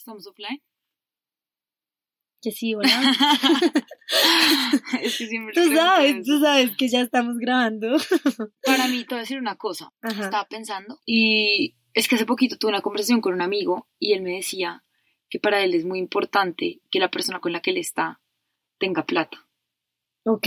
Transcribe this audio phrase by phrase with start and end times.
[0.00, 0.62] ¿Estamos offline?
[2.40, 2.88] Que sí, hola.
[5.02, 6.22] es que siempre tú sabes, eso.
[6.24, 7.98] tú sabes que ya estamos grabando.
[8.64, 9.92] Para mí, te voy a decir una cosa.
[10.00, 10.24] Ajá.
[10.24, 14.22] Estaba pensando y es que hace poquito tuve una conversación con un amigo y él
[14.22, 14.84] me decía
[15.28, 18.22] que para él es muy importante que la persona con la que él está
[18.78, 19.46] tenga plata.
[20.24, 20.46] Ok.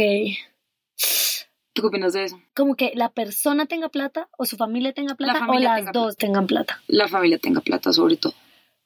[1.74, 2.42] ¿Tú qué opinas de eso?
[2.56, 5.92] Como que la persona tenga plata o su familia tenga plata familia o las tenga
[5.92, 6.82] dos tengan plata.
[6.88, 8.34] La familia tenga plata sobre todo.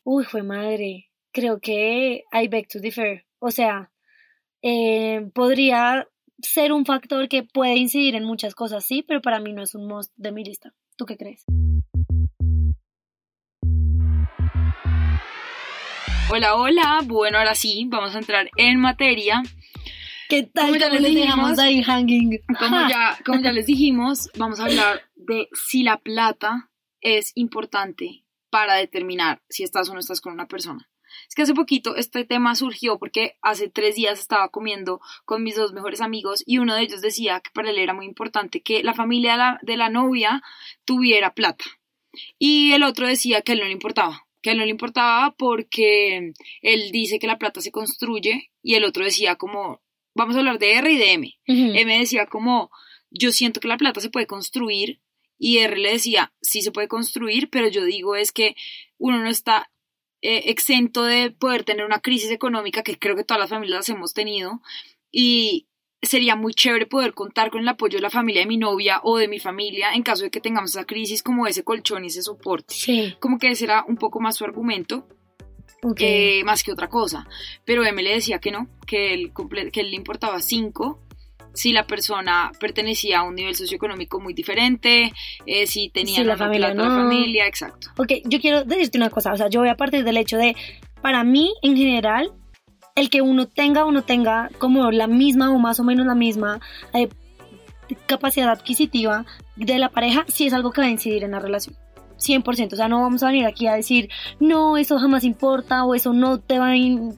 [0.10, 1.10] Uy, fue madre.
[1.34, 3.25] Creo que I beg to differ.
[3.39, 3.92] O sea,
[4.61, 6.07] eh, podría
[6.42, 9.75] ser un factor que puede incidir en muchas cosas, sí, pero para mí no es
[9.75, 10.74] un must de mi lista.
[10.96, 11.43] ¿Tú qué crees?
[16.32, 17.02] Hola, hola.
[17.04, 19.44] Bueno, ahora sí, vamos a entrar en materia.
[20.30, 20.68] ¿Qué tal?
[20.68, 22.39] Como ya ¿Cómo les dijimos, ahí hanging?
[22.58, 22.89] Como Ajá.
[22.89, 26.69] ya, como ya les dijimos, vamos a hablar de si la plata
[27.02, 30.89] es importante para determinar si estás o no estás con una persona.
[31.28, 35.55] Es que hace poquito este tema surgió porque hace tres días estaba comiendo con mis
[35.55, 38.83] dos mejores amigos y uno de ellos decía que para él era muy importante que
[38.83, 40.41] la familia de la, de la novia
[40.85, 41.66] tuviera plata.
[42.39, 44.72] Y el otro decía que a él no le importaba, que a él no le
[44.72, 49.81] importaba porque él dice que la plata se construye y el otro decía como,
[50.16, 51.39] vamos a hablar de R y de M.
[51.47, 51.77] Ujú.
[51.77, 52.72] Él me decía como,
[53.09, 55.00] yo siento que la plata se puede construir
[55.39, 58.55] y R le decía, sí se puede construir, pero yo digo es que
[58.97, 59.69] uno no está
[60.21, 63.89] eh, exento de poder tener una crisis económica que creo que todas las familias las
[63.89, 64.61] hemos tenido
[65.11, 65.67] y
[66.02, 69.17] sería muy chévere poder contar con el apoyo de la familia de mi novia o
[69.17, 72.22] de mi familia en caso de que tengamos esa crisis como ese colchón y ese
[72.22, 72.73] soporte.
[72.73, 75.07] Sí, Como que ese era un poco más su argumento
[76.05, 77.27] eh, más que otra cosa.
[77.66, 80.99] Pero M le decía que no, que él, comple- que él le importaba 5
[81.58, 85.11] si la persona pertenecía a un nivel socioeconómico muy diferente,
[85.47, 87.89] eh, si tenía Si la no familia, exacto.
[87.97, 90.55] Ok, yo quiero decirte una cosa, o sea, yo voy a partir del hecho de,
[91.02, 92.31] para mí, en general,
[92.95, 96.16] el que uno tenga o no tenga como la misma o más o menos la
[96.16, 96.59] misma
[96.94, 97.09] eh,
[98.06, 99.25] capacidad adquisitiva
[99.56, 101.75] de la pareja, sí es algo que va a incidir en la relación.
[102.17, 105.95] 100%, o sea, no vamos a venir aquí a decir, no, eso jamás importa o
[105.95, 106.75] eso no te va a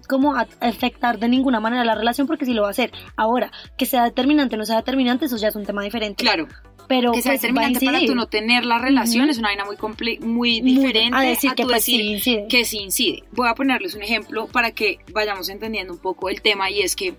[0.07, 2.91] como a afectar de ninguna manera la relación porque sí lo va a hacer.
[3.15, 6.23] Ahora, que sea determinante o no sea determinante, eso ya es un tema diferente.
[6.23, 6.47] Claro,
[6.87, 9.77] Pero que sea pues, determinante para tú no tener la relación es una vaina muy,
[10.19, 12.47] muy Muy- diferente a decir que tú pues, decir sí incide.
[12.49, 13.23] que sí incide.
[13.31, 16.95] Voy a ponerles un ejemplo para que vayamos entendiendo un poco el tema y es
[16.95, 17.15] que,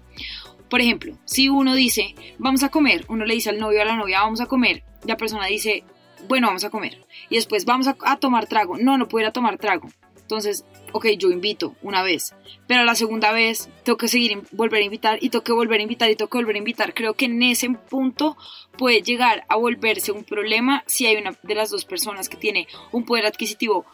[0.68, 3.86] por ejemplo, si uno dice, vamos a comer, uno le dice al novio o a
[3.86, 5.84] la novia, vamos a comer, la persona dice,
[6.28, 7.04] bueno, vamos a comer.
[7.28, 8.76] Y después, vamos a, a tomar trago.
[8.78, 9.88] No, no puedo ir a tomar trago.
[10.16, 12.36] Entonces, ok, yo invito una vez,
[12.68, 15.82] pero la segunda vez tengo que seguir, volver a invitar y tengo que volver a
[15.82, 16.94] invitar y tengo que volver a invitar.
[16.94, 18.36] Creo que en ese punto
[18.78, 22.68] puede llegar a volverse un problema si hay una de las dos personas que tiene
[22.92, 23.86] un poder adquisitivo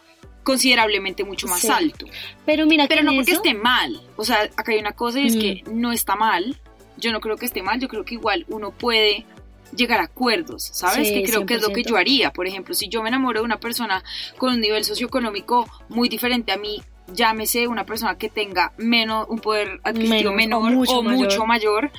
[0.43, 1.69] considerablemente mucho más Sí.
[1.69, 2.06] alto.
[2.44, 4.00] Pero mira, Pero que no porque eso- esté mal.
[4.16, 5.41] O sea, acá hay una cosa y es Mm.
[5.41, 6.56] que no está mal.
[6.98, 7.81] Yo no creo que esté mal.
[7.81, 9.26] Yo creo que igual uno puede
[9.75, 11.09] llegar a acuerdos, ¿sabes?
[11.09, 11.88] Sí, que creo que es lo que 100%.
[11.88, 12.32] yo haría.
[12.32, 14.03] Por ejemplo, si yo me enamoro de una persona
[14.38, 16.82] con un nivel socioeconómico muy diferente a mí,
[17.12, 21.19] llámese una persona que tenga menos, un poder adquisitivo Menos, o menor mucho o mayor.
[21.19, 21.91] mucho mayor,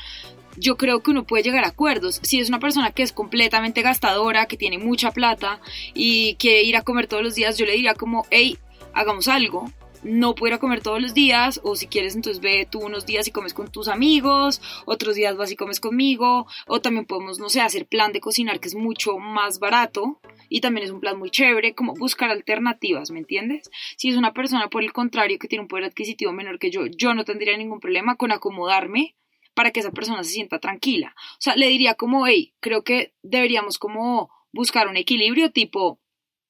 [0.57, 2.19] yo creo que uno puede llegar a acuerdos.
[2.23, 5.59] Si es una persona que es completamente gastadora, que tiene mucha plata
[5.93, 8.57] y quiere ir a comer todos los días, yo le diría como, hey,
[8.93, 9.71] hagamos algo.
[10.07, 13.31] No puedo comer todos los días, o si quieres, entonces ve tú unos días y
[13.31, 17.59] comes con tus amigos, otros días vas y comes conmigo, o también podemos, no sé,
[17.59, 21.29] hacer plan de cocinar que es mucho más barato y también es un plan muy
[21.29, 23.69] chévere, como buscar alternativas, ¿me entiendes?
[23.97, 26.85] Si es una persona, por el contrario, que tiene un poder adquisitivo menor que yo,
[26.85, 29.17] yo no tendría ningún problema con acomodarme
[29.53, 31.15] para que esa persona se sienta tranquila.
[31.17, 35.99] O sea, le diría como, hey, creo que deberíamos como buscar un equilibrio tipo,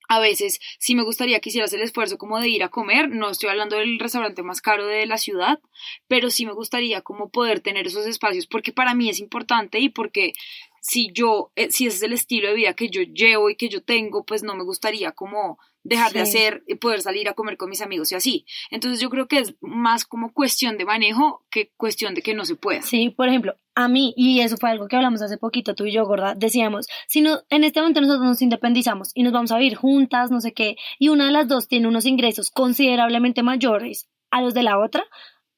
[0.08, 3.30] a veces sí me gustaría que hicieras el esfuerzo como de ir a comer, no
[3.30, 5.60] estoy hablando del restaurante más caro de la ciudad,
[6.08, 9.90] pero sí me gustaría como poder tener esos espacios porque para mí es importante y
[9.90, 10.34] porque
[10.82, 13.68] si yo, eh, si ese es el estilo de vida que yo llevo y que
[13.68, 17.58] yo tengo, pues no me gustaría como dejar de hacer y poder salir a comer
[17.58, 18.46] con mis amigos y así.
[18.72, 22.46] Entonces yo creo que es más como cuestión de manejo que cuestión de que no
[22.46, 22.82] se pueda.
[22.82, 25.92] Sí, por ejemplo, a mí, y eso fue algo que hablamos hace poquito, tú y
[25.92, 29.58] yo, gorda, decíamos, si no, en este momento nosotros nos independizamos y nos vamos a
[29.58, 34.10] vivir juntas, no sé qué, y una de las dos tiene unos ingresos considerablemente mayores
[34.32, 35.06] a los de la otra,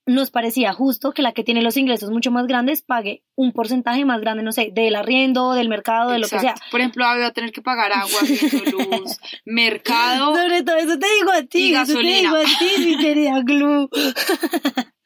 [0.09, 4.05] nos parecía justo que la que tiene los ingresos mucho más grandes pague un porcentaje
[4.05, 6.55] más grande, no sé, del arriendo, del mercado, de lo que sea.
[6.71, 8.19] Por ejemplo, va a tener que pagar agua,
[8.71, 10.35] luz, mercado.
[10.35, 12.17] Sobre todo eso te digo a ti, y eso te gasolina.
[12.17, 13.89] digo a ti, mi querida Glu.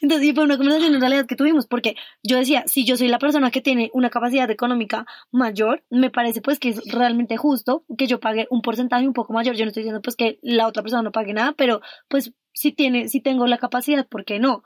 [0.00, 3.08] Entonces, sí, fue una conversación en realidad que tuvimos, porque yo decía, si yo soy
[3.08, 7.84] la persona que tiene una capacidad económica mayor, me parece pues que es realmente justo
[7.96, 9.56] que yo pague un porcentaje un poco mayor.
[9.56, 12.72] Yo no estoy diciendo pues que la otra persona no pague nada, pero pues si
[12.72, 14.62] tiene, si tengo la capacidad, ¿por qué no?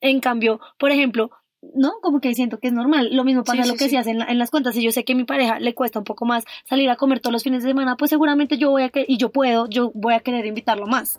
[0.00, 1.30] En cambio, por ejemplo,
[1.74, 1.92] ¿no?
[2.02, 3.10] Como que siento que es normal.
[3.12, 4.74] Lo mismo pasa lo que se hace en, en, las cuentas.
[4.74, 7.20] Si yo sé que a mi pareja le cuesta un poco más salir a comer
[7.20, 9.92] todos los fines de semana, pues seguramente yo voy a que, y yo puedo, yo
[9.94, 11.18] voy a querer invitarlo más.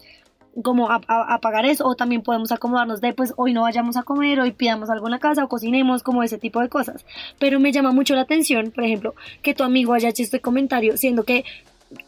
[0.62, 4.04] Como a, a, pagar eso, o también podemos acomodarnos de pues hoy no vayamos a
[4.04, 7.06] comer, hoy pidamos algo en la casa, o cocinemos, como ese tipo de cosas.
[7.40, 10.96] Pero me llama mucho la atención, por ejemplo, que tu amigo haya hecho este comentario,
[10.96, 11.44] siendo que,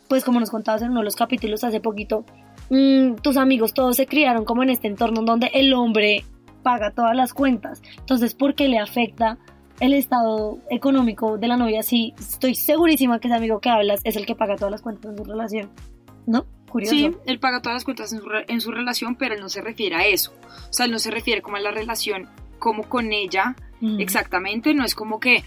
[0.07, 2.24] pues como nos contabas en uno de los capítulos hace poquito,
[2.69, 6.24] mmm, tus amigos todos se criaron como en este entorno donde el hombre
[6.65, 7.81] paga todas las cuentas.
[8.00, 9.38] Entonces, ¿por qué le afecta
[9.80, 11.83] el estado económico de la novia?
[11.83, 15.12] Sí, estoy segurísima que ese amigo que hablas es el que paga todas las cuentas
[15.12, 15.69] en su relación.
[16.25, 16.45] ¿No?
[16.75, 16.94] Curioso.
[16.94, 19.62] Sí, él paga todas las cuentas en su, en su relación, pero él no se
[19.62, 20.33] refiere a eso.
[20.69, 22.27] O sea, él no se refiere como a la relación
[22.60, 24.01] como con ella mm.
[24.01, 24.74] exactamente.
[24.74, 25.45] No es como que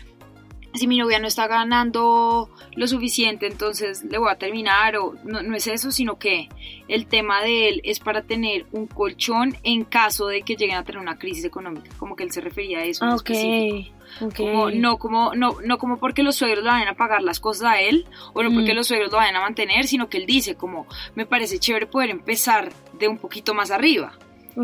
[0.78, 5.42] si mi novia no está ganando lo suficiente, entonces le voy a terminar, o no,
[5.42, 6.48] no, es eso, sino que
[6.88, 10.84] el tema de él es para tener un colchón en caso de que lleguen a
[10.84, 13.04] tener una crisis económica, como que él se refería a eso.
[13.04, 13.98] en específico.
[14.20, 14.46] Okay.
[14.46, 17.72] Como, no, como, no, no como porque los suegros le vayan a pagar las cosas
[17.72, 18.76] a él, o no porque mm.
[18.76, 22.10] los suegros lo vayan a mantener, sino que él dice como, me parece chévere poder
[22.10, 24.18] empezar de un poquito más arriba.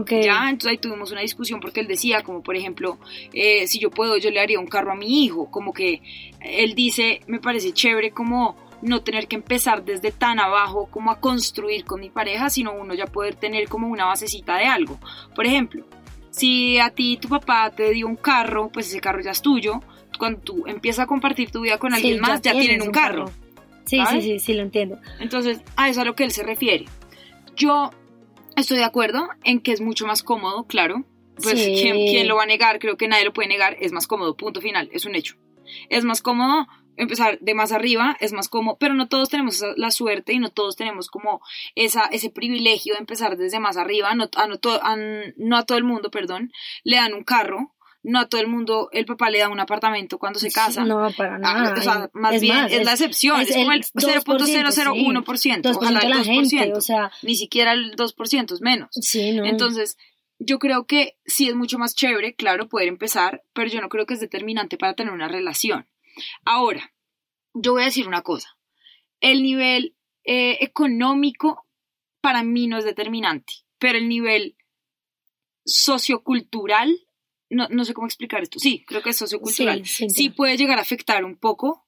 [0.06, 2.98] Ya, entonces ahí tuvimos una discusión porque él decía, como por ejemplo,
[3.32, 6.02] eh, si yo puedo, yo le haría un carro a mi hijo, como que
[6.40, 11.20] él dice, me parece chévere como no tener que empezar desde tan abajo como a
[11.20, 14.98] construir con mi pareja, sino uno ya poder tener como una basecita de algo.
[15.34, 15.86] Por ejemplo,
[16.30, 19.80] si a ti tu papá te dio un carro, pues ese carro ya es tuyo.
[20.18, 23.30] Cuando tú empiezas a compartir tu vida con alguien más, ya, tienen un carro.
[23.84, 24.98] Sí, sí, sí, sí, lo entiendo.
[25.20, 26.86] Entonces, a eso es a lo que él se refiere.
[27.56, 27.90] Yo
[28.56, 31.04] Estoy de acuerdo en que es mucho más cómodo, claro.
[31.42, 34.36] Pues ¿quién, lo va a negar, creo que nadie lo puede negar, es más cómodo,
[34.36, 35.34] punto final, es un hecho.
[35.88, 39.90] Es más cómodo empezar de más arriba, es más cómodo, pero no todos tenemos la
[39.90, 41.40] suerte y no todos tenemos como
[41.74, 44.58] esa, ese privilegio de empezar desde más arriba, no, a, no,
[45.36, 46.52] no a todo el mundo, perdón,
[46.84, 47.73] le dan un carro,
[48.04, 50.84] no a todo el mundo el papá le da un apartamento cuando se casa.
[50.84, 51.74] No, para ah, nada.
[51.76, 56.80] o sea, más bien es, la excepción, es, como el 0.001%, ojalá el 2%, o
[56.80, 58.90] sea, ni siquiera el 2% es menos.
[58.92, 59.46] Sí, no.
[59.46, 59.96] Entonces,
[60.38, 64.04] yo creo que sí es mucho más chévere, claro, poder empezar, pero yo no creo
[64.04, 65.88] que es determinante para tener una relación.
[66.44, 66.92] Ahora,
[67.54, 68.58] yo voy a decir una cosa,
[69.20, 71.66] el nivel eh, económico
[72.20, 74.56] para mí no es determinante, pero el nivel
[75.64, 77.03] sociocultural
[77.54, 78.58] no, no, sé cómo explicar esto.
[78.58, 79.84] Sí, creo que es sociocultural.
[79.86, 81.86] Sí, puede llegar a afectar un poco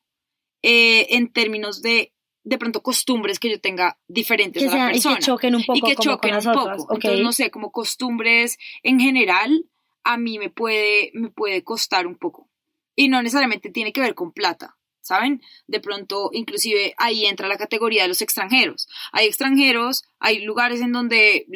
[0.62, 2.12] eh, en términos de
[2.46, 5.14] de pronto costumbres que yo tenga diferentes a la persona.
[5.14, 5.78] Y que choquen un poco.
[5.78, 6.94] Y que choquen un poco.
[6.94, 9.66] Entonces, no sé, como costumbres en general,
[10.04, 12.48] a mí me puede, me puede costar un poco.
[12.94, 14.78] Y no necesariamente tiene que ver con plata.
[15.00, 15.42] ¿Saben?
[15.66, 18.88] De pronto, inclusive ahí entra la categoría de los extranjeros.
[19.12, 21.46] Hay extranjeros, hay lugares en donde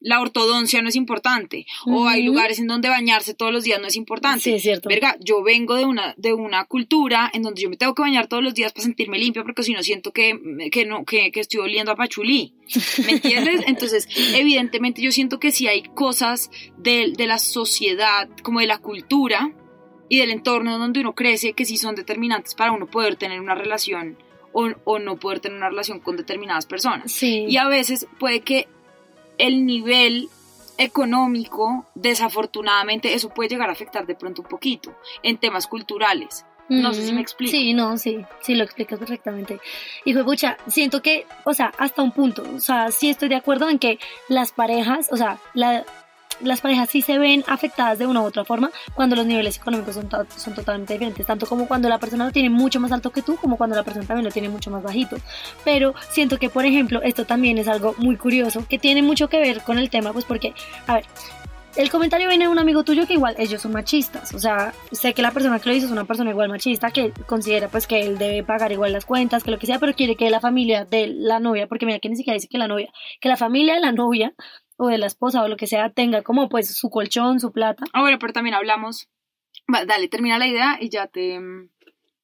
[0.00, 3.88] la ortodoncia no es importante o hay lugares en donde bañarse todos los días no
[3.88, 4.40] es importante.
[4.40, 4.88] Sí, es cierto.
[4.88, 8.28] Verga, yo vengo de una, de una cultura en donde yo me tengo que bañar
[8.28, 10.38] todos los días para sentirme limpia porque si no siento que,
[10.70, 12.54] que, no, que, que estoy oliendo a pachulí.
[13.04, 13.62] ¿Me entiendes?
[13.66, 18.78] Entonces, evidentemente yo siento que si hay cosas de, de la sociedad, como de la
[18.78, 19.52] cultura
[20.08, 23.54] y del entorno donde uno crece que sí son determinantes para uno poder tener una
[23.54, 24.16] relación
[24.52, 27.12] o, o no poder tener una relación con determinadas personas.
[27.12, 27.46] Sí.
[27.48, 28.68] Y a veces puede que
[29.38, 30.28] el nivel
[30.76, 36.44] económico, desafortunadamente, eso puede llegar a afectar de pronto un poquito en temas culturales.
[36.68, 37.50] No sé si me explico.
[37.50, 39.58] Sí, no, sí, sí lo explicas perfectamente.
[40.04, 43.36] Hijo de pucha, siento que, o sea, hasta un punto, o sea, sí estoy de
[43.36, 45.84] acuerdo en que las parejas, o sea, la,
[46.40, 49.94] las parejas sí se ven afectadas de una u otra forma cuando los niveles económicos
[49.94, 53.22] son, son totalmente diferentes, tanto como cuando la persona lo tiene mucho más alto que
[53.22, 55.16] tú, como cuando la persona también lo tiene mucho más bajito.
[55.64, 59.38] Pero siento que, por ejemplo, esto también es algo muy curioso, que tiene mucho que
[59.38, 60.54] ver con el tema, pues porque,
[60.86, 61.04] a ver,
[61.76, 65.14] el comentario viene de un amigo tuyo que igual ellos son machistas, o sea, sé
[65.14, 68.00] que la persona que lo hizo es una persona igual machista que considera pues que
[68.00, 70.84] él debe pagar igual las cuentas, que lo que sea, pero quiere que la familia
[70.84, 72.90] de la novia, porque mira que ni siquiera dice que la novia,
[73.20, 74.34] que la familia de la novia
[74.78, 77.84] o de la esposa o lo que sea tenga como pues su colchón, su plata.
[77.92, 79.08] Ah, bueno, pero también hablamos.
[79.66, 81.38] dale, termina la idea y ya te.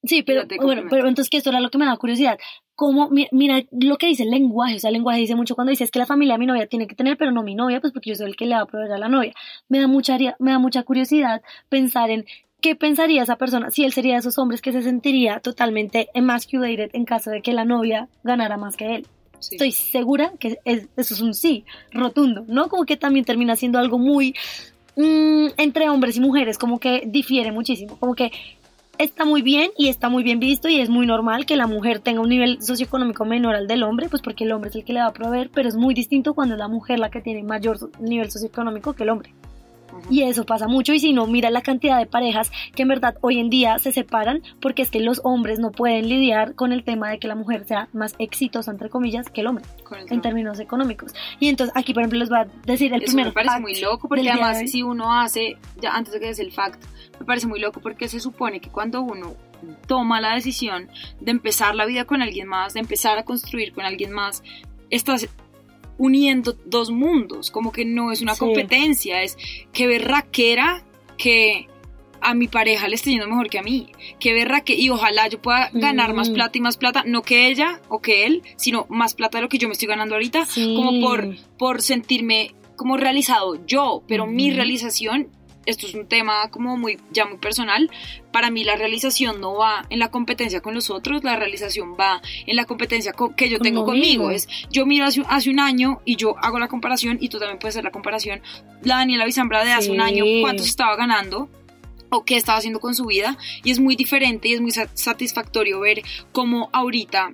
[0.03, 2.37] Sí, pero bueno, pero entonces que esto era lo que me da curiosidad.
[2.75, 5.85] Cómo, mira, lo que dice el lenguaje, o sea, el lenguaje dice mucho cuando dice
[5.85, 7.93] es que la familia de mi novia tiene que tener, pero no mi novia, pues
[7.93, 9.33] porque yo soy el que le va a proveer a la novia.
[9.69, 12.25] Me da mucha, me da mucha curiosidad pensar en
[12.61, 16.89] ¿qué pensaría esa persona si él sería de esos hombres que se sentiría totalmente emasculated
[16.93, 19.07] en caso de que la novia ganara más que él?
[19.51, 22.69] Estoy segura que eso es un sí rotundo, ¿no?
[22.69, 24.35] Como que también termina siendo algo muy
[24.95, 28.31] mm, entre hombres y mujeres, como que difiere muchísimo, como que
[28.97, 31.99] está muy bien y está muy bien visto y es muy normal que la mujer
[31.99, 34.93] tenga un nivel socioeconómico menor al del hombre, pues porque el hombre es el que
[34.93, 37.43] le va a proveer, pero es muy distinto cuando es la mujer la que tiene
[37.43, 39.33] mayor nivel socioeconómico que el hombre.
[40.09, 43.15] Y eso pasa mucho y si no, mira la cantidad de parejas que en verdad
[43.21, 46.83] hoy en día se separan porque es que los hombres no pueden lidiar con el
[46.83, 49.65] tema de que la mujer sea más exitosa, entre comillas, que el hombre
[50.09, 51.13] en términos económicos.
[51.39, 54.07] Y entonces aquí, por ejemplo, les voy a decir el eso me parece muy loco
[54.07, 56.83] porque además si uno hace, ya antes de que des el fact,
[57.19, 59.35] me parece muy loco porque se supone que cuando uno
[59.87, 63.85] toma la decisión de empezar la vida con alguien más, de empezar a construir con
[63.85, 64.43] alguien más,
[64.89, 65.27] estás
[65.97, 69.37] uniendo dos mundos, como que no es una competencia, es
[69.71, 70.83] que berraquera
[71.17, 71.67] que
[72.21, 75.27] a mi pareja le esté yendo mejor que a mí, que verra que y ojalá
[75.27, 76.33] yo pueda ganar más mm.
[76.33, 79.49] plata y más plata, no que ella o que él, sino más plata de lo
[79.49, 84.51] que yo me estoy ganando ahorita, como por, por sentirme como realizado yo, pero mi
[84.51, 85.29] realización
[85.65, 87.89] esto es un tema como muy, ya muy personal,
[88.31, 92.21] para mí la realización no va en la competencia con los otros, la realización va
[92.45, 94.31] en la competencia que yo tengo conmigo.
[94.31, 97.59] Es, yo miro hace, hace, un año y yo hago la comparación y tú también
[97.59, 98.41] puedes hacer la comparación.
[98.81, 101.49] La Daniela Bizambra de hace un año, cuánto se estaba ganando
[102.09, 105.79] o qué estaba haciendo con su vida y es muy diferente y es muy satisfactorio
[105.79, 107.33] ver cómo ahorita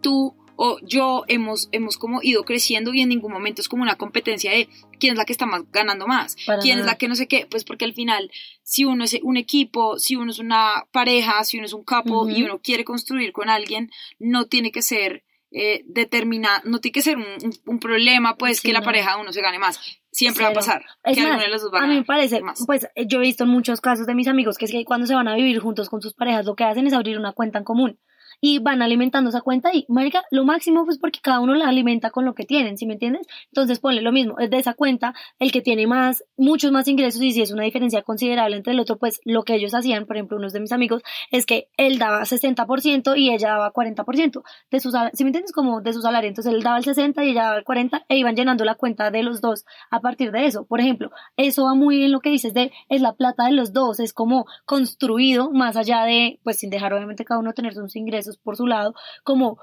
[0.00, 3.96] tú o yo hemos, hemos como ido creciendo y en ningún momento es como una
[3.96, 4.68] competencia de
[4.98, 7.46] quién es la que está más ganando más, quién es la que no sé qué,
[7.48, 8.30] pues porque al final
[8.62, 12.28] si uno es un equipo, si uno es una pareja, si uno es un capo
[12.28, 15.24] y uno quiere construir con alguien, no tiene que ser
[15.56, 19.40] eh, determinado, no tiene que ser un, problema pues que la pareja de uno se
[19.40, 19.78] gane más.
[20.10, 20.84] Siempre va a pasar.
[21.04, 23.80] que de los dos va a, mí me parece, pues yo he visto en muchos
[23.80, 26.14] casos de mis amigos que es que cuando se van a vivir juntos con sus
[26.14, 27.98] parejas lo que hacen es abrir una cuenta en común
[28.40, 32.10] y van alimentando esa cuenta y, marica, lo máximo pues porque cada uno la alimenta
[32.10, 33.26] con lo que tienen, ¿sí me entiendes?
[33.46, 37.22] Entonces ponle lo mismo, es de esa cuenta el que tiene más, muchos más ingresos
[37.22, 40.16] y si es una diferencia considerable entre el otro, pues lo que ellos hacían, por
[40.16, 44.80] ejemplo, unos de mis amigos, es que él daba 60% y ella daba 40% de
[44.80, 45.52] su salario, ¿sí me entiendes?
[45.52, 48.16] Como de su salario, entonces él daba el 60 y ella daba el 40 e
[48.16, 50.64] iban llenando la cuenta de los dos a partir de eso.
[50.64, 53.72] Por ejemplo, eso va muy en lo que dices de es la plata de los
[53.72, 57.96] dos, es como construido más allá de, pues sin dejar obviamente cada uno tener sus
[57.96, 59.58] ingresos por su lado, como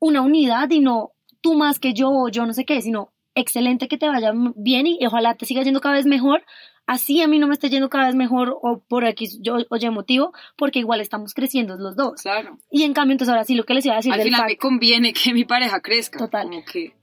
[0.00, 3.88] una unidad y no tú más que yo o yo no sé qué, sino excelente
[3.88, 6.44] que te vaya bien y ojalá te siga yendo cada vez mejor,
[6.88, 9.90] así a mí no me esté yendo cada vez mejor o por X yo, oye
[9.90, 12.22] motivo, porque igual estamos creciendo los dos.
[12.22, 12.58] Claro.
[12.70, 14.56] Y en cambio, entonces ahora sí lo que les iba a decir Al final me
[14.56, 16.18] conviene que mi pareja crezca.
[16.18, 16.48] Total.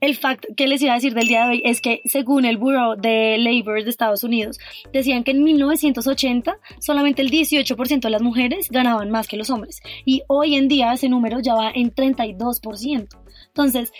[0.00, 2.56] El fact que les iba a decir del día de hoy es que según el
[2.56, 4.58] Bureau de Labor de Estados Unidos,
[4.92, 9.80] decían que en 1980 solamente el 18% de las mujeres ganaban más que los hombres.
[10.04, 13.08] Y hoy en día ese número ya va en 32%.
[13.46, 13.92] Entonces,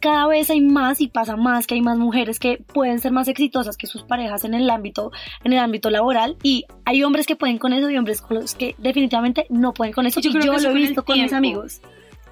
[0.00, 3.28] cada vez hay más y pasa más que hay más mujeres que pueden ser más
[3.28, 5.12] exitosas que sus parejas en el ámbito
[5.44, 6.36] en el ámbito laboral.
[6.42, 9.92] Y hay hombres que pueden con eso y hombres con los que definitivamente no pueden
[9.92, 10.20] con eso.
[10.20, 11.80] Yo y yo lo he visto con mis amigos.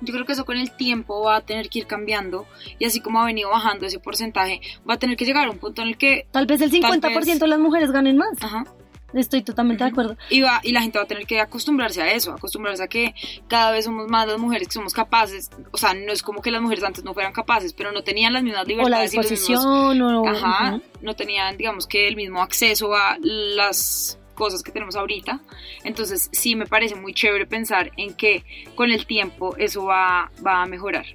[0.03, 2.47] Yo creo que eso con el tiempo va a tener que ir cambiando.
[2.79, 5.59] Y así como ha venido bajando ese porcentaje va a tener que llegar a un
[5.59, 8.43] punto en el que tal vez el 50% de las mujeres ganen más.
[8.43, 8.65] Ajá.
[9.13, 10.17] Estoy totalmente de acuerdo.
[10.31, 13.15] Y, va, y la gente va a tener que acostumbrarse a eso, acostumbrarse a que
[13.49, 15.51] cada vez somos más las mujeres que somos capaces.
[15.71, 18.33] O sea, no es como que las mujeres antes no fueran capaces, pero no tenían
[18.33, 19.13] las mismas libertades.
[19.13, 20.29] O la disposición, o...
[20.29, 25.41] Ajá, no tenían, digamos que el mismo acceso a las cosas que tenemos ahorita.
[25.83, 28.45] Entonces sí me parece muy chévere pensar en que
[28.75, 31.07] con el tiempo eso va, va a mejorar.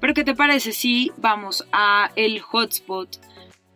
[0.00, 3.20] Pero ¿qué te parece si vamos a el hotspot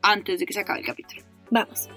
[0.02, 1.22] antes de que se acabe el capítulo?
[1.50, 1.88] Vamos.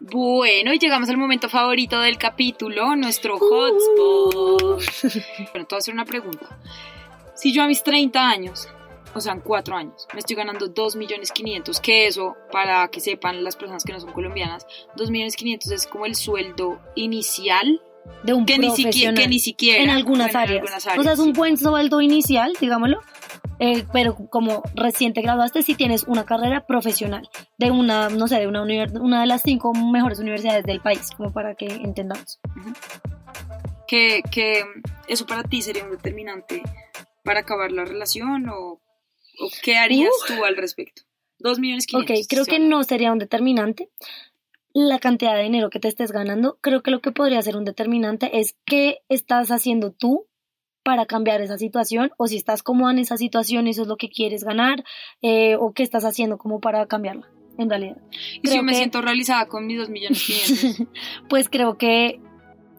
[0.00, 4.82] Bueno, y llegamos al momento favorito del capítulo, nuestro hotspot.
[5.52, 6.58] bueno, te voy a hacer una pregunta.
[7.34, 8.68] Si yo a mis 30 años,
[9.14, 13.00] o sea, en 4 años, me estoy ganando 2 millones 500, que eso, para que
[13.00, 17.80] sepan las personas que no son colombianas, 2 millones 500 es como el sueldo inicial
[18.22, 20.64] de un que Ni siquiera, que ni siquiera en algunas, áreas.
[20.96, 23.00] O sea, es un buen sueldo inicial, digámoslo,
[23.58, 28.38] eh, pero como recién te graduaste, si tienes una carrera profesional de una, no sé,
[28.38, 32.38] de una, una de las cinco mejores universidades del país, como para que entendamos.
[33.86, 34.64] que, que,
[35.08, 36.62] eso para ti sería un determinante
[37.24, 38.80] para acabar la relación o,
[39.40, 41.02] o qué harías tú al respecto?
[41.38, 42.18] Dos millones quinientos.
[42.18, 43.90] Ok, creo que no sería un determinante
[44.72, 46.58] la cantidad de dinero que te estés ganando.
[46.60, 50.27] Creo que lo que podría ser un determinante es qué estás haciendo tú
[50.88, 53.98] para cambiar esa situación o si estás cómoda en esa situación y eso es lo
[53.98, 54.84] que quieres ganar
[55.20, 57.28] eh, o qué estás haciendo como para cambiarla
[57.58, 57.98] en realidad.
[58.40, 60.78] ¿Y si yo me siento realizada con mis dos millones
[61.28, 62.22] pues creo que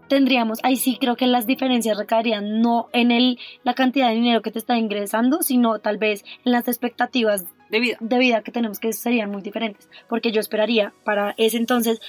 [0.08, 4.42] tendríamos, ahí sí creo que las diferencias recaerían no en el, la cantidad de dinero
[4.42, 7.98] que te está ingresando, sino tal vez en las expectativas De vida.
[8.00, 12.02] de vida que tenemos que serían muy diferentes, porque yo esperaría para ese entonces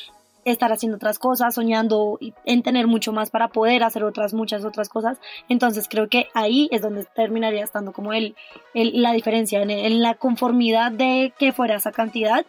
[0.45, 4.89] estar haciendo otras cosas, soñando en tener mucho más para poder hacer otras muchas otras
[4.89, 5.19] cosas,
[5.49, 8.35] entonces creo que ahí es donde terminaría estando como el,
[8.75, 12.45] el- la diferencia en, en la conformidad de que fuera esa cantidad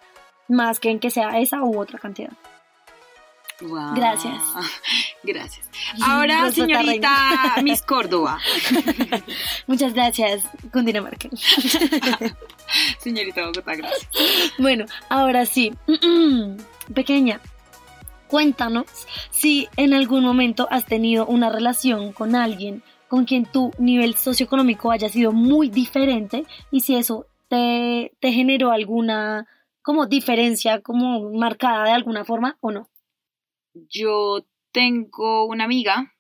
[0.48, 2.32] más que en que sea esa u otra cantidad.
[3.62, 3.94] Wow.
[3.96, 4.34] Gracias.
[5.24, 5.70] Gracias.
[6.04, 7.58] Ahora, señorita.
[7.62, 8.40] Miss Córdoba.
[9.68, 10.44] Muchas gracias,
[10.74, 11.30] Cundinamarca.
[13.00, 14.08] Señorita Bogotá, gracias.
[14.58, 15.74] Bueno, ahora sí,
[16.96, 17.40] pequeña,
[18.32, 18.86] cuéntanos
[19.30, 24.90] si en algún momento has tenido una relación con alguien con quien tu nivel socioeconómico
[24.90, 29.48] haya sido muy diferente y si eso te, generó alguna
[29.82, 32.90] como diferencia como marcada de alguna forma o no.
[33.74, 36.14] Yo tengo una amiga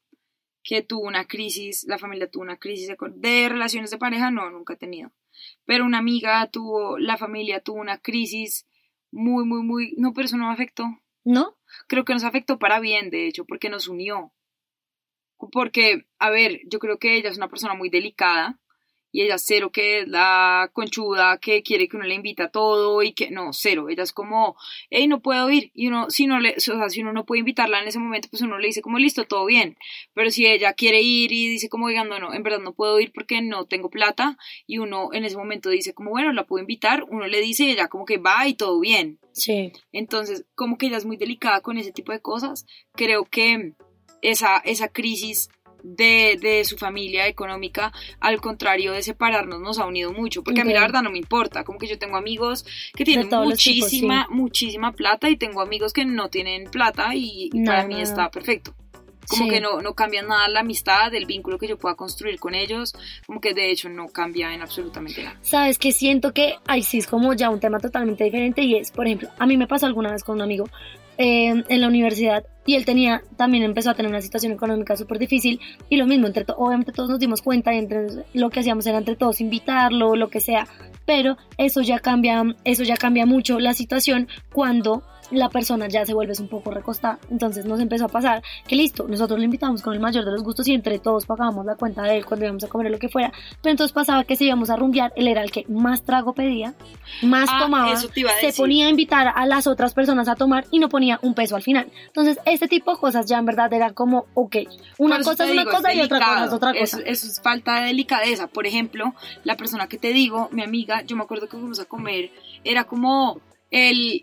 [0.63, 4.50] que tuvo una crisis, la familia tuvo una crisis de, de relaciones de pareja, no,
[4.50, 5.13] nunca he tenido.
[5.63, 8.68] Pero una amiga tuvo, la familia tuvo una crisis
[9.12, 10.84] muy, muy, muy, no, pero eso no me afectó.
[11.24, 11.58] ¿No?
[11.88, 14.34] Creo que nos afectó para bien, de hecho, porque nos unió.
[15.51, 18.60] Porque, a ver, yo creo que ella es una persona muy delicada
[19.12, 23.03] y ella cero que es la conchuda que quiere que uno le invite a todo
[23.03, 24.56] y que no, cero, ella es como,
[24.89, 27.39] hey, no puedo ir y uno, si no le, o sea, si uno no puede
[27.39, 29.77] invitarla en ese momento, pues uno le dice como, listo, todo bien,
[30.13, 33.00] pero si ella quiere ir y dice como, oigan, no, no, en verdad no puedo
[33.00, 34.38] ir porque no tengo plata
[34.68, 37.72] y uno en ese momento dice como, bueno, la puedo invitar, uno le dice y
[37.72, 39.72] ella como que va y todo bien, Sí.
[39.91, 42.65] entonces, como que ella es muy delicada con ese tipo de cosas,
[42.96, 43.74] creo que
[44.22, 45.50] esa, esa crisis
[45.84, 50.66] de, de su familia económica, al contrario de separarnos, nos ha unido mucho, porque a
[50.66, 53.46] mí la verdad no me importa, como que yo tengo amigos que tienen los tipos,
[53.46, 57.94] muchísima, muchísima plata y tengo amigos que no tienen plata y, y para No, mí
[57.96, 58.04] no, no.
[58.04, 58.74] está perfecto.
[59.28, 59.50] Como Sí.
[59.50, 62.94] que no, no cambia nada la amistad, el vínculo que yo pueda construir con ellos,
[63.28, 65.38] como que de hecho no cambia en absolutamente nada.
[65.42, 68.92] Sabes que siento que ahí sí es como ya un tema totalmente diferente y es,
[68.92, 70.68] por ejemplo, a mí me pasó alguna vez con un amigo
[71.22, 75.18] eh, en la universidad y él tenía, también empezó a tener una situación económica súper
[75.20, 75.60] difícil
[75.90, 78.86] y lo mismo, entre to- obviamente todos nos dimos cuenta y entre lo que hacíamos
[78.88, 80.68] era entre todos invitarlo, lo que sea,
[81.05, 86.13] pero eso ya cambia, eso ya cambia mucho la situación cuando la persona ya se
[86.13, 87.20] vuelve un poco recostada.
[87.29, 90.44] Entonces nos empezó a pasar que listo, nosotros le invitamos con el mayor de los
[90.44, 93.09] gustos y entre todos pagábamos la cuenta de él cuando íbamos a comer lo que
[93.09, 93.31] fuera.
[93.61, 96.74] Pero entonces pasaba que si íbamos a rumbear, él era el que más trago pedía,
[97.22, 98.61] más Ah, tomaba, eso te iba a se decir.
[98.63, 101.61] ponía a invitar a las otras personas a tomar y no ponía un peso al
[101.63, 101.91] final.
[102.07, 104.57] Entonces, este tipo de cosas ya en verdad era como, ok,
[104.98, 107.09] una eso cosa es una digo, cosa y otra cosa es otra Eso- cosa.
[107.09, 108.48] Eso, es falta de delicadeza.
[108.48, 109.13] Por ejemplo,
[109.44, 112.31] la persona que te digo, mi amiga, yo me acuerdo que fuimos a comer,
[112.63, 113.39] era como
[113.70, 114.22] el,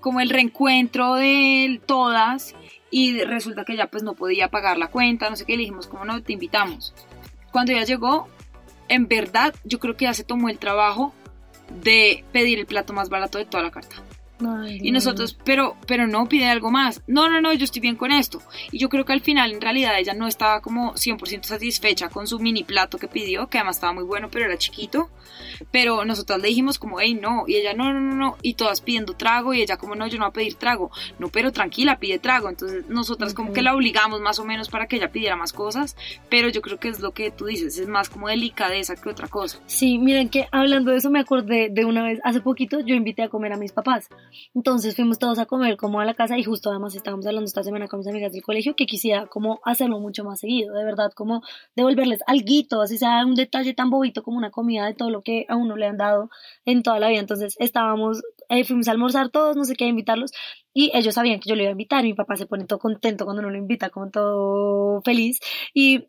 [0.00, 2.54] como el reencuentro de todas
[2.90, 5.86] y resulta que ella pues no podía pagar la cuenta, no sé qué, le dijimos
[5.86, 6.94] como no, te invitamos.
[7.50, 8.28] Cuando ella llegó,
[8.88, 11.12] en verdad, yo creo que ya se tomó el trabajo
[11.82, 13.96] de pedir el plato más barato de toda la carta.
[14.40, 17.02] Ay, Y nosotros, pero, pero no pide algo más.
[17.06, 18.40] No, no, no, yo estoy bien con esto.
[18.70, 22.26] Y yo creo que al final, en realidad, ella no estaba como 100% satisfecha con
[22.26, 25.10] su mini plato que pidió, que además estaba muy bueno, pero era chiquito.
[25.70, 27.44] Pero nosotras le dijimos como, hey, no.
[27.46, 28.36] Y ella, no, no, no, no.
[28.42, 29.54] Y todas pidiendo trago.
[29.54, 30.90] Y ella, como, no, yo no voy a pedir trago.
[31.18, 32.48] No, pero tranquila, pide trago.
[32.48, 35.96] Entonces, nosotras como que la obligamos más o menos para que ella pidiera más cosas.
[36.28, 39.28] Pero yo creo que es lo que tú dices, es más como delicadeza que otra
[39.28, 39.58] cosa.
[39.66, 43.22] Sí, miren que hablando de eso me acordé de una vez, hace poquito yo invité
[43.22, 44.08] a comer a mis papás.
[44.54, 47.62] Entonces fuimos todos a comer como a la casa y justo además estábamos hablando esta
[47.62, 51.12] semana con mis amigas del colegio que quisiera como hacerlo mucho más seguido, de verdad,
[51.14, 51.42] como
[51.76, 55.46] devolverles alguito, así sea un detalle tan bobito como una comida de todo lo que
[55.48, 56.30] a uno le han dado
[56.64, 57.20] en toda la vida.
[57.20, 60.32] Entonces estábamos, eh, fuimos a almorzar todos, no sé qué, a invitarlos
[60.74, 62.04] y ellos sabían que yo le iba a invitar.
[62.04, 65.40] Mi papá se pone todo contento cuando uno lo invita, como todo feliz
[65.74, 66.08] y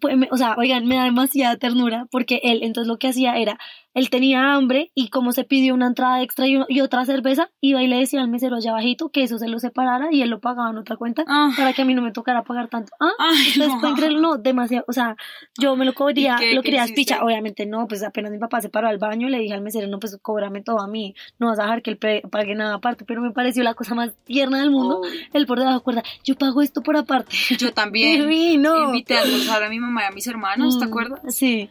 [0.00, 3.58] pues, o sea, oigan, me da demasiada ternura porque él entonces lo que hacía era,
[3.94, 7.82] él tenía hambre y como se pidió una entrada extra y, y otra cerveza, iba
[7.82, 10.40] y le decía al mesero allá abajito que eso se lo separara y él lo
[10.40, 11.50] pagaba en otra cuenta Ah.
[11.56, 12.92] para que a mí no me tocara pagar tanto.
[13.00, 14.20] Ah, Ay, no.
[14.20, 15.16] no, demasiado, o sea,
[15.58, 18.60] yo me lo cobraría, ¿Y qué- lo quería espicha, obviamente no, pues apenas mi papá
[18.60, 21.48] se paró al baño, le dije al mesero, no, pues cóbrame todo a mí, no
[21.48, 21.98] vas a dejar que él
[22.30, 25.58] pague nada aparte, pero me pareció la cosa más tierna del mundo, Oh, él por
[25.58, 27.34] debajo acuerda, yo pago esto por aparte.
[27.58, 28.20] yo también.
[28.20, 28.84] Divino.
[28.86, 31.20] Invité a almorzar a mi mamá y a mis hermanos, ¿te Mm, acuerdas?
[31.34, 31.70] Sí.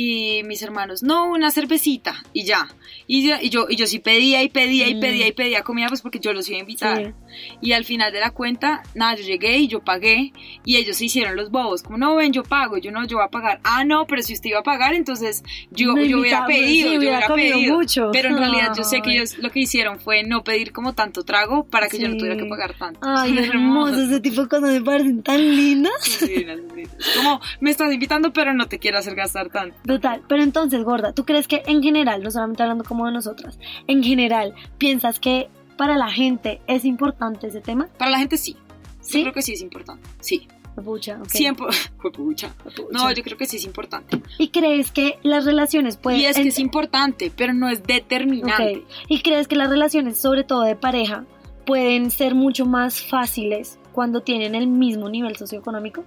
[0.00, 2.68] Y mis hermanos, no, una cervecita y ya.
[3.08, 5.00] Y yo, y yo, y yo sí pedía y pedía y Mm.
[5.00, 7.14] pedía y pedía comida pues porque yo los iba a invitar.
[7.26, 7.56] Sí.
[7.62, 10.32] Y al final de la cuenta, nada, yo llegué y yo pagué
[10.64, 13.26] y ellos se hicieron los bobos, como no ven, yo pago, yo no, yo voy
[13.26, 13.58] a pagar.
[13.64, 16.94] Ah, no, pero si usted iba a pagar, entonces yo, Me yo hubiera pedido, sí,
[16.94, 17.74] yo hubiera pedido.
[17.76, 18.10] mucho.
[18.12, 21.24] Pero en realidad yo sé que ellos lo que hicieron fue no pedir como tanto
[21.24, 22.18] trago para que yo no Sí.
[22.20, 23.00] tuviera que pagar tanto.
[23.02, 26.20] Ay, hermoso, ese tipo de cosas me parecen tan lindas.
[27.16, 29.76] Como me estás invitando, pero no te quiero hacer gastar tanto.
[29.88, 33.58] Total, pero entonces, gorda, ¿tú crees que en general, no solamente hablando como de nosotras,
[33.86, 37.88] en general, piensas que para la gente es importante ese tema?
[37.98, 38.56] Para la gente sí.
[39.00, 39.18] Sí.
[39.18, 40.06] Yo creo que sí es importante.
[40.20, 40.46] Sí.
[40.84, 41.28] Pucha, ok.
[41.28, 41.66] Siempre.
[41.98, 42.54] Juepucha.
[42.92, 44.20] No, yo creo que sí es importante.
[44.38, 46.20] ¿Y crees que las relaciones pueden...
[46.20, 48.84] y es que es importante, pero no es determinante.
[49.08, 51.24] ¿Y crees que las relaciones, sobre todo de pareja,
[51.66, 56.04] pueden ser mucho más fáciles cuando tienen el mismo nivel socioeconómico?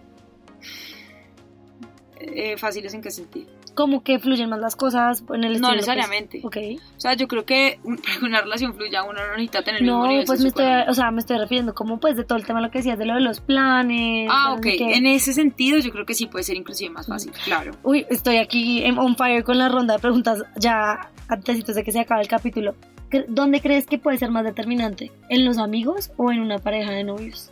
[2.19, 3.49] Eh, ¿Fáciles en qué sentido?
[3.73, 6.39] Como que fluyen más las cosas en el No estilo, necesariamente.
[6.41, 6.81] pues, ok.
[6.97, 7.79] O sea, yo creo que
[8.21, 11.19] una relación fluya uno no necesita tener mismo No, pues me estoy, o sea, me
[11.19, 13.21] estoy refiriendo como pues de todo el tema de lo que decías, de lo de
[13.21, 14.29] los planes.
[14.31, 14.65] Ah, ok.
[14.65, 17.71] En ese sentido, yo creo que sí puede ser inclusive más fácil, claro.
[17.83, 21.91] Uy, estoy aquí en on fire con la ronda de preguntas ya antes de que
[21.93, 22.75] se acabe el capítulo.
[23.09, 25.11] ¿Cre- ¿Dónde crees que puede ser más determinante?
[25.29, 27.51] ¿En los amigos o en una pareja de novios?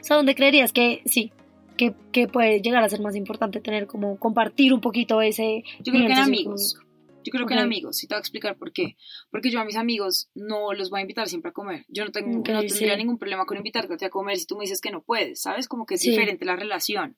[0.00, 1.32] O sea, ¿dónde creerías que sí?
[1.82, 5.64] Que, que puede llegar a ser más importante tener como compartir un poquito ese...
[5.80, 6.76] Yo creo que en amigos.
[7.24, 8.96] Yo creo que en amigos, y te voy a explicar por qué.
[9.30, 11.84] Porque yo a mis amigos no los voy a invitar siempre a comer.
[11.88, 12.98] Yo no, tengo, Ok, no tendría sí.
[12.98, 15.68] ningún problema con invitarte a comer si tú me dices que no puedes, ¿sabes?
[15.68, 16.10] Como que es Sí.
[16.10, 17.16] diferente la relación.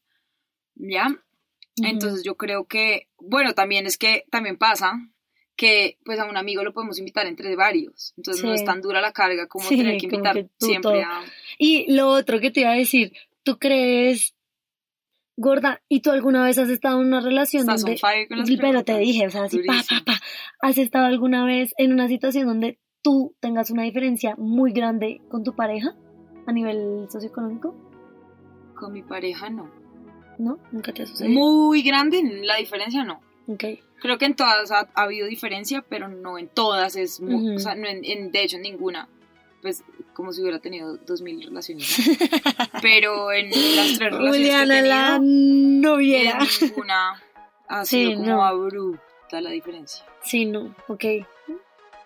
[0.74, 1.08] ¿Ya?
[1.82, 4.92] Entonces yo creo que, bueno, también es que también pasa
[5.56, 8.12] que pues a un amigo lo podemos invitar entre varios.
[8.16, 8.60] Entonces no Sí.
[8.60, 11.02] es tan dura la carga como tener que invitar que siempre todo.
[11.02, 11.24] a...
[11.58, 14.33] Y lo otro que te iba a decir, ¿tú crees,
[15.36, 17.98] gorda, y tú alguna vez has estado en una relación Estás on donde...
[18.00, 20.20] fire con las Sí, pero te dije, o sea, así, pa, pa, pa.
[20.60, 25.42] ¿Has estado alguna vez en una situación donde tú tengas una diferencia muy grande con
[25.44, 25.94] tu pareja
[26.46, 27.74] a nivel socioeconómico?
[28.76, 29.70] Con mi pareja no.
[30.38, 30.58] ¿No?
[30.72, 31.34] Nunca te ha sucedido.
[31.40, 33.20] Muy grande la diferencia no.
[33.46, 33.64] Ok.
[34.00, 37.54] Creo que en todas ha, ha habido diferencia, pero no en todas es, mu- Ujú.
[37.54, 39.08] o sea, no en, en- de hecho en ninguna,
[39.64, 42.14] pues como si hubiera tenido dos mil relaciones, ¿no?
[42.82, 46.38] pero en las tres relaciones Juliana, que he la tenido, noviera.
[46.38, 47.22] en ninguna
[47.66, 48.44] ha Sí, sido como no.
[48.44, 50.04] abrupta la diferencia.
[50.22, 51.04] Sí, no, ok.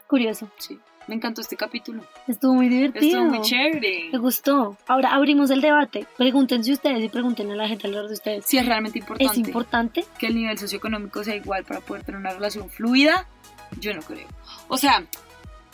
[0.06, 0.48] Curioso.
[0.58, 3.04] Sí, me encantó este capítulo, Estuvo muy divertido.
[3.04, 4.08] estuvo muy chévere.
[4.12, 4.76] Me gustó.
[4.86, 6.06] Ahora abrimos el debate.
[6.16, 8.44] Pregúntense ustedes y pregúntenle a la gente alrededor de ustedes.
[8.46, 10.04] Sí, es realmente importante, ¿Es importante?
[10.18, 13.26] que el nivel socioeconómico sea igual para poder tener una relación fluida.
[13.80, 14.28] Yo no creo.
[14.68, 15.04] O sea,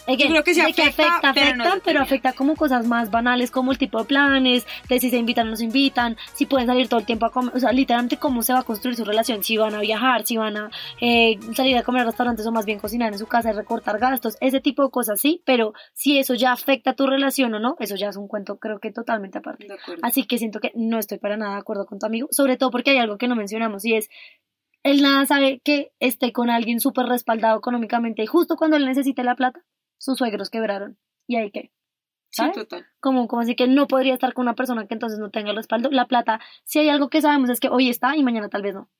[0.06, 1.98] Again, creo que sí que afecta, afecta, pero afecta, no es pero determinante.
[1.98, 5.50] afecta como cosas más banales, como el tipo de planes, de si se invitan o
[5.50, 8.42] no se invitan, si pueden salir todo el tiempo a comer, o sea, literalmente cómo
[8.42, 11.76] se va a construir su relación, si van a viajar, si van a eh, salir
[11.76, 14.60] a comer a restaurantes o más bien cocinar en su casa y recortar gastos, ese
[14.60, 17.96] tipo de cosas sí, pero si eso ya afecta a tu relación o no, eso
[17.96, 19.68] ya es un cuento creo que totalmente aparte.
[20.02, 22.70] Así que siento que no estoy para nada de acuerdo con tu amigo, sobre todo
[22.70, 24.10] porque hay algo que no mencionamos y es,
[24.82, 29.24] él nada sabe que esté con alguien súper respaldado económicamente y justo cuando él necesite
[29.24, 29.62] la plata,
[29.98, 30.98] sus suegros quebraron.
[31.26, 31.72] ¿Y ahí qué?
[32.30, 32.85] Sí, total.
[33.00, 35.57] Como, como así que no podría estar con una persona que entonces no tenga el
[35.57, 35.88] respaldo.
[35.90, 38.74] La plata, si hay algo que sabemos es que hoy está y mañana tal vez
[38.74, 38.90] no.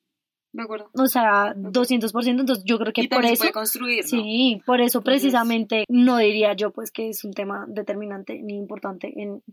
[0.53, 0.89] De acuerdo.
[0.93, 3.41] O sea, 200%, entonces yo creo que y por eso...
[3.41, 4.09] puede construir, ¿no?
[4.09, 8.55] Sí, por eso Entonces- precisamente no diría yo pues que es un tema determinante ni
[8.55, 9.43] importante en,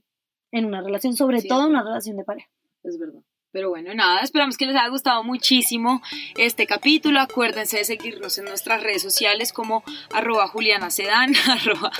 [0.52, 1.94] en una relación, sobre Sí, todo en una acuerdo.
[1.94, 2.48] relación de pareja.
[2.84, 3.20] Es verdad.
[3.52, 6.02] Pero bueno, nada, esperamos que les haya gustado muchísimo
[6.36, 7.20] este capítulo.
[7.20, 11.92] Acuérdense de seguirnos en nuestras redes sociales como arroba Juliana Sedán, arroba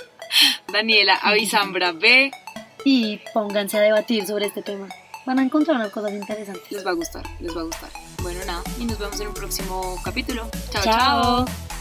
[0.73, 2.31] Daniela Avisambra B.
[2.85, 4.89] Y pónganse a debatir sobre este tema.
[5.27, 6.73] Van a encontrar unas cosas interesantes.
[6.73, 7.91] Les va a gustar, les va a gustar.
[8.23, 10.49] Bueno, nada, y nos vemos en un próximo capítulo.
[10.71, 10.83] chao.
[10.83, 11.45] Chao.
[11.45, 11.72] chao.